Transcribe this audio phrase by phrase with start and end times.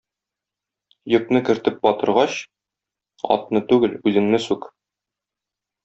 [1.15, 2.35] Йөкне кертеп батыргач
[3.39, 4.71] атны түгел үзеңне сүк.